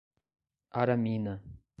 [0.79, 1.33] Aramina